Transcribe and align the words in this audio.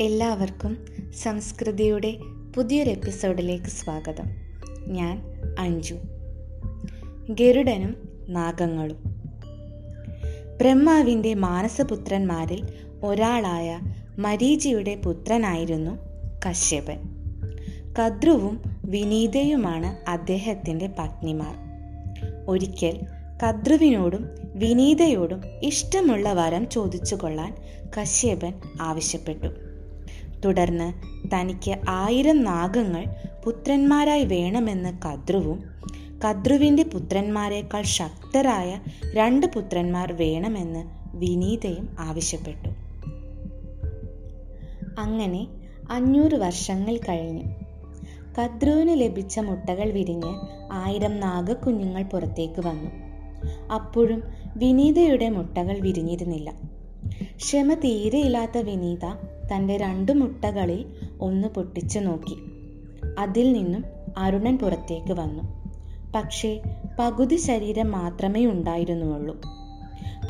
എല്ലാവർക്കും 0.00 0.78
സംസ്കൃതിയുടെ 1.22 2.16
പുതിയൊരു 2.56 2.90
എപ്പിസോഡിലേക്ക് 2.90 3.64
സ്വാഗതം. 3.64 4.24
ഞാൻ 4.86 5.22
അഞ്ജു. 5.58 5.94
ഗരുഡനും 7.30 8.08
നാഗങ്ങളും. 8.28 9.22
ബ്രഹ്മാവിന്റെ 10.60 11.34
മാനസപുത്രന്മാരിൽ 11.34 12.68
ഒരാളായ 13.02 13.80
മരീചിയുടെ 14.18 14.94
പുത്രനായിരുന്നു 15.04 15.98
കശ്യപൻ. 16.48 16.98
കദ്രുവും 17.98 18.62
വിനീതയുമാണ് 18.84 20.10
അദ്ദേഹത്തിന്റെ 20.10 20.90
പത്നിമാർ. 20.98 21.54
ഒരിക്കൽ 22.48 23.00
കദ്രുവിനോടും 23.42 24.28
വിനീതയോടും 24.54 25.42
ഇഷ്ടമുള്ള 25.62 26.32
വരം 26.32 26.68
ചോദിച്ചുകൊള്ളാൻ 26.68 27.56
കശ്യപൻ 28.00 28.54
ആവശ്യപ്പെട്ടു. 28.80 29.69
തുടർന്ന് 30.44 30.92
തനിക്ക് 31.34 31.76
ആയിരം 31.88 32.42
നാഗങ്ങൾ 32.42 33.06
പുത്രന്മാരായി 33.44 34.24
വേണമെന്ന് 34.24 34.98
കദ്രുവും 35.06 35.64
കദ്രുവിന്റെ 36.24 36.82
പുത്രന്മാരെക്കാൾ 36.82 37.82
ശക്തരായ 37.82 38.80
രണ്ട് 39.14 39.46
പുത്രന്മാർ 39.46 40.12
വേണമെന്ന് 40.12 40.84
വിനീതയും 41.16 41.96
ആവശ്യപ്പെട്ടു. 41.98 42.68
അങ്ങനെ 44.98 45.46
അഞ്ഞൂറ് 45.90 46.34
വർഷങ്ങൾ 46.34 46.96
കഴിഞ്ഞു. 46.96 47.44
കദ്രുവിന് 48.40 49.00
ലഭിച്ച 49.00 49.38
മുട്ടകൾ 49.38 49.90
വിരിഞ്ഞ് 49.90 50.34
ആയിരം 50.72 51.20
നാഗക്കുഞ്ഞുങ്ങൾ 51.20 52.02
പുറത്തേക്ക് 52.02 52.66
വന്നു. 52.66 52.90
അപ്പോഴും 53.72 54.22
വിനീതയുടെ 54.56 55.28
മുട്ടകൾ 55.28 55.80
വിരിഞ്ഞിരുന്നില്ല. 55.80 56.52
ക്ഷമ 57.36 57.74
തീരെയില്ലാത്ത 57.74 58.58
വിനീത 58.58 59.04
തന്റെ 59.54 59.76
രണ്ട് 59.76 60.12
മുട്ടകളിൽ 60.12 60.84
ഒന്ന് 61.20 61.48
പൊട്ടിച്ചു 61.48 61.98
നോക്കി. 61.98 62.36
അതിൽ 63.18 63.52
നിന്നും 63.52 63.84
അരുണൻ 64.18 64.58
പുറത്തേക്ക് 64.58 65.12
വന്നു. 65.12 65.42
പക്ഷേ 66.14 66.60
പകുതി 66.98 67.36
ശരീരം 67.36 67.90
മാത്രമേ 67.90 68.46
ഉണ്ടായിരുന്നുള്ളൂ. 68.46 69.40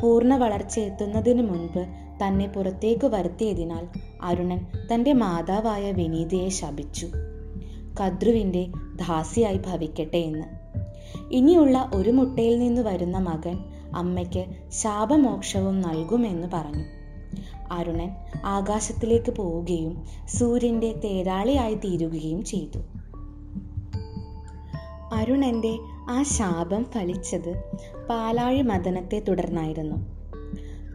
പൂർണ 0.01 0.35
വളർച്ച 0.35 0.79
എത്തുന്നതിന് 0.79 1.41
മുൻപ് 1.41 1.85
തന്നെ 2.25 2.47
പുറത്തേക്ക് 2.47 3.07
വരുത്തിയതിനാൽ 3.07 3.87
അരുണൻ 4.21 4.65
തന്റെ 4.93 5.13
മാതാവായ 5.13 5.91
വിനീതയെ 5.91 6.49
ശപിച്ചു. 6.49 7.07
കദ്രുവിന്റെ 8.01 8.67
ദാസിയായി 8.95 9.57
ഭവിക്കട്ടെ 9.57 10.17
എന്ന്. 10.17 10.45
ഇനിയുള്ള 11.31 11.91
ഒരു 11.93 12.09
മുട്ടയിൽ 12.09 12.59
നിന്ന് 12.59 12.81
വരുന്ന 12.81 13.17
മകൻ 13.17 13.59
അമ്മയ്ക്ക് 13.95 14.45
ശാപമോക്ഷവും 14.71 15.81
നൽകുമെന്ന് 15.81 16.47
പറഞ്ഞു. 16.53 17.00
അരുണൻ 17.71 18.15
ആകാശത്തിലേക്ക് 18.45 19.31
പോവുകയും 19.31 20.05
സൂര്യന്റെ 20.37 20.91
തേരാളിയായി 21.03 21.75
തീരുകയും 21.75 22.43
ചെയ്തു. 22.43 22.79
അരുണന്റെ 25.13 25.77
ആ 26.09 26.23
ശാപം 26.23 26.83
ഫലിച്ചത് 26.83 27.63
പാലാഴി 28.09 28.61
മദനത്തെ 28.61 29.19
തുടർന്നായിരുന്നു. 29.19 29.95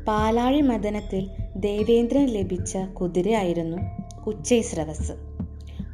പാലാഴി 0.09 0.61
മദനത്തിൽ 0.61 1.31
ദേവേന്ദ്രൻ 1.57 2.27
ലഭിച്ച 2.27 2.77
കുതിരയായിരുന്നു 2.77 3.77
ഉച്ചൈസ്രവസ് 4.27 5.13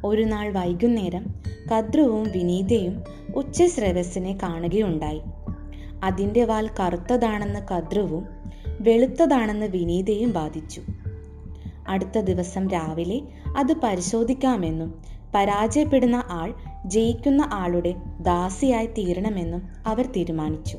ഒരു 0.05 0.21
നാൾ 0.21 0.51
വൈകുന്നേരം 0.51 1.25
കദ്രുവും 1.71 2.23
വിനീതയും 2.23 3.03
ഉച്ചസ്രവസിനെ 3.35 4.37
കാണുകയുണ്ടായി. 4.43 5.21
അതിന്റെ 6.03 6.43
വാൽ 6.43 6.69
കറുത്തതാണെന്ന് 6.79 7.59
കദ്രുവും 7.73 8.42
വെളുത്തതാണെന്ന് 8.79 9.65
വിനീതയും 9.65 10.33
വാദിച്ചു. 10.33 10.81
അടുത്ത 11.87 12.19
ദിവസം 12.19 12.69
രാവിലെ 12.69 13.21
അത് 13.57 13.73
പരിശോധിക്കാമെന്നും 13.73 15.01
പരാജയപ്പെടുന്ന 15.35 16.23
ആൾ 16.29 16.53
ജയിക്കുന്ന 16.85 17.49
ആളുടെ 17.51 17.95
ദാസിയായി 18.21 18.85
തീരണമെന്നും 18.85 19.61
അവർ 19.85 20.05
തീരുമാനിച്ചു. 20.05 20.77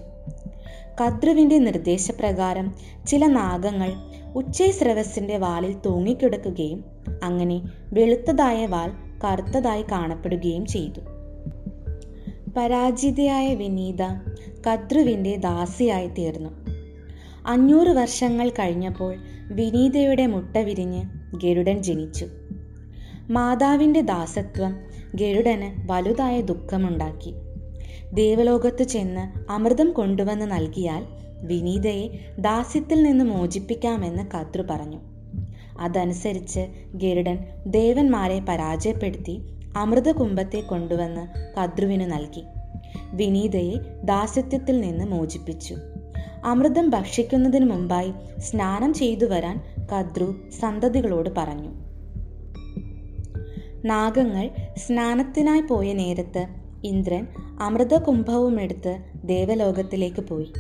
കദ്രുവിന്റെ 1.01 1.59
നിർദ്ദേശപ്രകാരം 1.59 2.75
ചില 3.07 3.27
നാഗങ്ങൾ 3.27 3.93
ഉച്ചൈസ്രവസിന്റെ 4.35 5.39
വാലിൽ 5.39 5.77
തൂങ്ങിക്കിടക്കുകയും 5.87 6.85
അങ്ങനെ 7.23 7.63
വെളുത്തതായ 7.93 8.67
വാൽ 8.67 8.93
കറുത്തതായി 9.25 9.83
കാണപ്പെടുകയും 9.83 10.67
ചെയ്തു. 10.67 11.01
പരാജിതയായ 12.57 13.55
വിനീത 13.55 14.03
കദ്രുവിന്റെ 14.67 15.37
ദാസിയായി 15.37 16.09
തീർന്നു. 16.09 16.64
അഞ്ഞൂറ് 17.47 17.89
വർഷങ്ങൾ 17.89 18.49
കഴിഞ്ഞപ്പോൾ 18.49 19.17
വിനീതയുടെ 19.51 20.27
മുട്ട 20.27 20.57
വിരിഞ്ഞ് 20.57 21.03
ഗരുഡൻ 21.43 21.83
ജനിച്ചു. 21.83 22.27
മാതാവിന്റെ 23.31 24.01
ദാസത്വം 24.01 24.77
ഗരുഡന് 25.15 25.93
വലുതായ 25.93 26.41
ദുഃഖമുണ്ടാക്കി. 26.41 27.35
ദേവലോകത്ത് 28.13 28.83
ചെന്ന് 28.83 29.53
അമൃതം 29.53 29.93
കൊണ്ടുവന്ന് 29.93 30.51
നൽകിയാൽ 30.51 31.07
വിനീതയെ 31.47 32.09
ദാസ്യത്തിൽ 32.39 33.03
നിന്ന് 33.03 33.25
മോചിപ്പിക്കാമെന്ന് 33.25 34.23
കത്രു 34.37 34.63
പറഞ്ഞു. 34.71 35.01
അതനുസരിച്ച് 35.81 36.67
ഗരുഡൻ 36.95 37.39
ദേവന്മാരെ 37.67 38.41
പരാജയപ്പെടുത്തി 38.49 39.43
അമൃതകുംഭത്തെ 39.77 40.61
കൊണ്ടുവന്ന് 40.61 41.55
കദ്രുവിന് 41.61 42.13
നൽകി. 42.13 42.45
വിനീതയെ 43.13 43.75
ദാസ്യത്വത്തിൽ 44.05 44.81
നിന്ന് 44.81 45.05
മോചിപ്പിച്ചു. 45.05 45.77
അമൃതം 46.45 46.91
ഭക്ഷിക്കുന്നതിന് 46.91 47.71
മുമ്പായി 47.71 48.13
സ്നാനം 48.39 48.95
ചെയ്തു 48.95 49.27
വരാൻ 49.27 49.61
കദ്രു 49.93 50.41
സന്തതികളോട് 50.61 51.31
പറഞ്ഞു. 51.39 51.71
നാഗങ്ങൾ 53.85 54.51
സ്നാനത്തിനായി 54.77 55.61
പോയ 55.61 55.93
നേരത്ത് 55.93 56.47
ഇന്ദ്രൻ 56.85 57.27
അമൃതകുംഭവും 57.61 58.61
എടുത്ത് 58.61 58.99
ദേവലോകത്തിലേക്ക് 59.25 60.21
പോയി. 60.21 60.53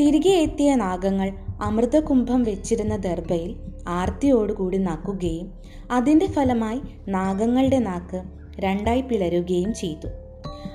തിരികെ 0.00 0.30
എത്തിയ 0.30 0.74
നാഗങ്ങൾ 0.74 1.32
അമൃതകുംഭം 1.62 2.42
വെച്ചിരുന്ന 2.42 2.96
ദർഭയിൽ 2.96 3.56
ആർത്തിയോടുകൂടി 3.88 4.78
നക്കുകയും 4.78 5.52
അതിന്റെ 5.90 6.26
ഫലമായി 6.26 6.80
നാഗങ്ങളുടെ 7.08 7.78
നാക്ക് 7.78 8.22
രണ്ടായി 8.60 9.00
പിളരുകയും 9.00 9.74
ചെയ്തു. 9.74 10.08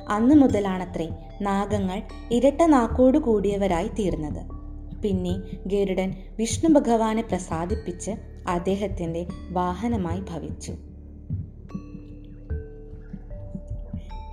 അന്നു 0.10 0.36
മുതലാണത്രേ 0.36 1.10
നാഗങ്ങൾ 1.42 2.02
ഇരട്ട 2.32 2.64
നാക്കോടു 2.64 3.18
കൂടിയവരായി 3.18 3.88
തീർന്നത്. 3.88 4.60
പിന്നെ 5.02 5.36
ഗരുഡൻ 5.68 6.14
വിഷ്ണു 6.40 6.80
ഭഗവാനെ 6.80 7.22
പ്രസാദിപ്പിച്ച് 7.22 8.12
അദ്ദേഹത്തിന്റെ 8.48 9.28
വാഹനമായി 9.50 10.20
ഭവിച്ചു. 10.20 10.72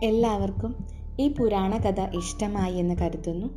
എല്ലാവർക്കും 0.02 0.86
ഈ 1.20 1.28
പുരാണ 1.28 1.76
കഥ 1.76 2.00
ഇഷ്ടമായി 2.00 2.74
എന്ന് 2.74 2.94
കരുതുന്നു. 2.94 3.48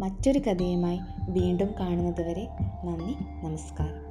മറ്റൊരു 0.00 0.38
കഥയുമായി 0.38 0.98
വീണ്ടും 1.28 1.68
കാണുന്നതുവരെ 1.80 2.48
നന്ദി 2.84 3.14
നമസ്കാരം. 3.46 4.07